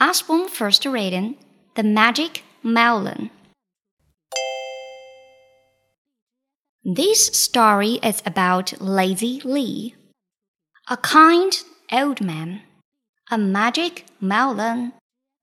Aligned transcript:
Usborne 0.00 0.46
first 0.46 0.86
reading 0.86 1.34
The 1.74 1.82
Magic 1.82 2.44
Melon. 2.62 3.30
This 6.84 7.26
story 7.26 7.98
is 8.00 8.22
about 8.24 8.80
Lazy 8.80 9.40
Lee, 9.44 9.96
a 10.88 10.96
kind 10.98 11.52
old 11.90 12.20
man, 12.20 12.62
a 13.28 13.36
magic 13.36 14.04
melon, 14.20 14.92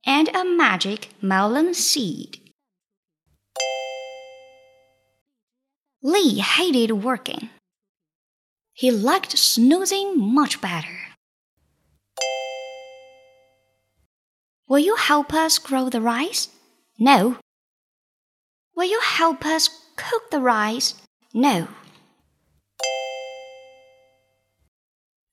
and 0.06 0.30
a 0.34 0.46
magic 0.46 1.10
melon 1.22 1.74
seed. 1.74 2.40
Lee 6.02 6.40
hated 6.40 7.04
working. 7.04 7.50
He 8.72 8.90
liked 8.90 9.38
snoozing 9.38 10.14
much 10.18 10.62
better. 10.62 11.15
Will 14.76 14.84
you 14.84 14.98
help 14.98 15.34
us 15.34 15.58
grow 15.58 15.88
the 15.88 16.02
rice? 16.02 16.50
No. 17.00 17.38
Will 18.76 18.90
you 18.92 19.00
help 19.00 19.46
us 19.46 19.70
cook 19.96 20.32
the 20.32 20.42
rice? 20.42 20.96
No. 21.34 21.70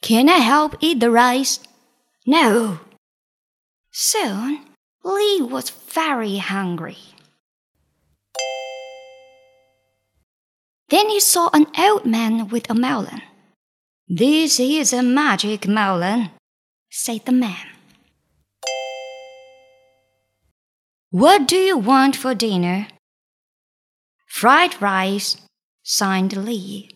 Can 0.01 0.29
I 0.29 0.39
help 0.39 0.77
eat 0.79 1.01
the 1.01 1.11
rice? 1.11 1.59
No. 2.25 2.79
Soon, 3.91 4.61
Lee 5.03 5.43
was 5.43 5.71
very 5.71 6.37
hungry. 6.37 6.99
Then 10.89 11.09
he 11.09 11.19
saw 11.19 11.51
an 11.53 11.67
old 11.77 12.07
man 12.07 12.47
with 12.47 12.71
a 12.71 12.75
melon. 12.75 13.23
This 14.07 14.61
is 14.61 14.93
a 14.93 15.03
magic 15.03 15.67
melon, 15.67 16.31
said 16.91 17.25
the 17.27 17.33
man. 17.33 17.72
What 21.13 21.47
do 21.47 21.57
you 21.57 21.77
want 21.77 22.17
for 22.17 22.35
dinner? 22.35 22.89
Fried 24.29 24.81
rice, 24.81 25.37
signed 25.83 26.35
Lee. 26.35 26.89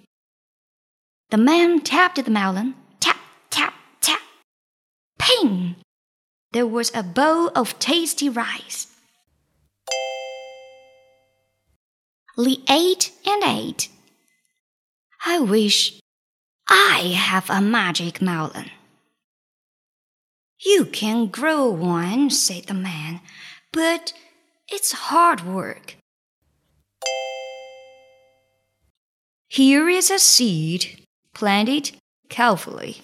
The 1.28 1.36
man 1.36 1.80
tapped 1.82 2.24
the 2.24 2.30
melon. 2.30 2.76
Tap, 2.98 3.18
tap, 3.50 3.74
tap. 4.00 4.22
Ping! 5.18 5.76
There 6.52 6.66
was 6.66 6.90
a 6.94 7.02
bowl 7.02 7.48
of 7.54 7.78
tasty 7.78 8.30
rice. 8.30 8.86
Lee 12.38 12.64
ate 12.70 13.12
and 13.26 13.42
ate. 13.44 13.90
I 15.26 15.40
wish 15.40 16.00
I 16.70 17.12
have 17.14 17.50
a 17.50 17.60
magic 17.60 18.22
melon. 18.22 18.70
You 20.64 20.86
can 20.86 21.26
grow 21.26 21.68
one, 21.68 22.30
said 22.30 22.64
the 22.64 22.72
man, 22.72 23.20
but 23.76 24.14
it's 24.68 24.92
hard 24.92 25.42
work. 25.44 25.96
Here 29.48 29.86
is 29.86 30.10
a 30.10 30.18
seed. 30.18 31.02
Plant 31.34 31.68
it 31.68 31.92
carefully. 32.30 33.02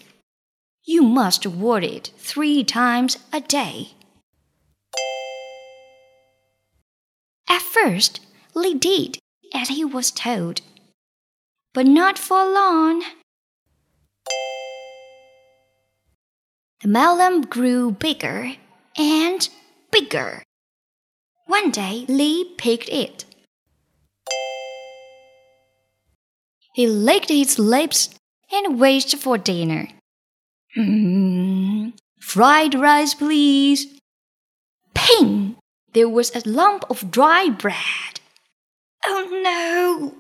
You 0.83 1.03
must 1.03 1.47
water 1.47 1.87
it 1.87 2.11
three 2.17 2.65
times 2.65 3.19
a 3.35 3.41
day. 3.41 3.89
At 7.47 7.61
first, 7.61 8.21
Lee 8.55 8.73
did 8.75 9.19
as 9.53 9.69
he 9.69 9.85
was 9.85 10.11
told, 10.11 10.63
but 11.75 11.85
not 11.85 12.19
for 12.19 12.43
long. 12.51 13.05
The 16.81 16.89
melon 16.89 17.43
grew 17.43 17.93
bigger 17.93 18.55
and 18.97 19.49
bigger. 19.91 20.43
One 21.53 21.71
day, 21.71 22.07
Lee 22.09 22.55
picked 22.57 22.89
it. 22.89 23.27
He 26.73 26.87
licked 26.87 27.29
his 27.29 27.59
lips 27.59 28.09
and 28.51 28.81
wished 28.81 29.15
for 29.19 29.37
dinner. 29.37 29.89
Mm, 30.75 31.93
fried 32.19 32.75
rice, 32.75 33.13
please. 33.13 33.87
Ping! 34.95 35.57
There 35.93 36.09
was 36.09 36.35
a 36.35 36.49
lump 36.49 36.87
of 36.89 37.11
dry 37.11 37.51
bread. 37.51 38.21
Oh 39.05 39.29
no! 39.45 40.15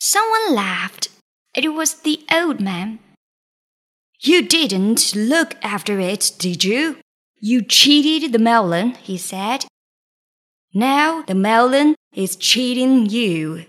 Someone 0.00 0.54
laughed. 0.54 1.08
It 1.56 1.74
was 1.74 1.94
the 1.94 2.20
old 2.32 2.60
man. 2.60 3.00
You 4.20 4.46
didn't 4.46 5.12
look 5.16 5.56
after 5.60 5.98
it, 5.98 6.30
did 6.38 6.62
you? 6.62 6.98
You 7.42 7.62
cheated 7.62 8.32
the 8.32 8.38
melon, 8.38 8.96
he 8.96 9.16
said. 9.16 9.64
Now 10.74 11.22
the 11.22 11.34
melon 11.34 11.94
is 12.14 12.36
cheating 12.36 13.06
you. 13.06 13.64